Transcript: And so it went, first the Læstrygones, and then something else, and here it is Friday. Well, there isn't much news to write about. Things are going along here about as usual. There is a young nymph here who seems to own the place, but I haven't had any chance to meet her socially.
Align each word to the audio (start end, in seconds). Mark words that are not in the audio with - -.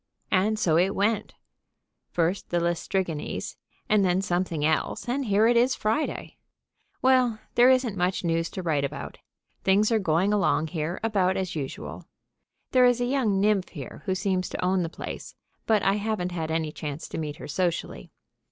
And 0.31 0.57
so 0.57 0.77
it 0.77 0.95
went, 0.95 1.35
first 2.09 2.49
the 2.49 2.57
Læstrygones, 2.57 3.55
and 3.87 4.03
then 4.03 4.19
something 4.23 4.65
else, 4.65 5.07
and 5.07 5.25
here 5.25 5.45
it 5.45 5.55
is 5.55 5.75
Friday. 5.75 6.37
Well, 7.03 7.37
there 7.53 7.69
isn't 7.69 7.95
much 7.95 8.23
news 8.23 8.49
to 8.49 8.63
write 8.63 8.83
about. 8.83 9.19
Things 9.63 9.91
are 9.91 9.99
going 9.99 10.33
along 10.33 10.69
here 10.69 10.99
about 11.03 11.37
as 11.37 11.55
usual. 11.55 12.05
There 12.71 12.85
is 12.85 12.99
a 12.99 13.05
young 13.05 13.39
nymph 13.39 13.69
here 13.69 14.01
who 14.07 14.15
seems 14.15 14.49
to 14.49 14.65
own 14.65 14.81
the 14.81 14.89
place, 14.89 15.35
but 15.67 15.83
I 15.83 15.97
haven't 15.97 16.31
had 16.31 16.49
any 16.49 16.71
chance 16.71 17.07
to 17.09 17.19
meet 17.19 17.35
her 17.35 17.47
socially. 17.47 18.11